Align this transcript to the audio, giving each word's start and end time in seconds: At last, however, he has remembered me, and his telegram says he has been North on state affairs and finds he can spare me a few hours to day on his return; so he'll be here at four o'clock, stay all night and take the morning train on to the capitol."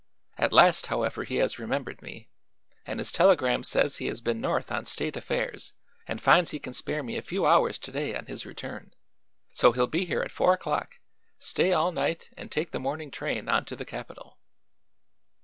At 0.39 0.51
last, 0.51 0.87
however, 0.87 1.25
he 1.25 1.35
has 1.35 1.59
remembered 1.59 2.01
me, 2.01 2.27
and 2.87 2.99
his 2.99 3.11
telegram 3.11 3.63
says 3.63 3.97
he 3.97 4.07
has 4.07 4.19
been 4.19 4.41
North 4.41 4.71
on 4.71 4.87
state 4.87 5.15
affairs 5.15 5.73
and 6.07 6.19
finds 6.19 6.49
he 6.49 6.57
can 6.57 6.73
spare 6.73 7.03
me 7.03 7.17
a 7.17 7.21
few 7.21 7.45
hours 7.45 7.77
to 7.77 7.91
day 7.91 8.15
on 8.15 8.25
his 8.25 8.43
return; 8.43 8.95
so 9.53 9.73
he'll 9.73 9.85
be 9.85 10.05
here 10.05 10.23
at 10.23 10.31
four 10.31 10.53
o'clock, 10.55 10.99
stay 11.37 11.71
all 11.71 11.91
night 11.91 12.31
and 12.35 12.51
take 12.51 12.71
the 12.71 12.79
morning 12.79 13.11
train 13.11 13.47
on 13.47 13.63
to 13.65 13.75
the 13.75 13.85
capitol." 13.85 14.39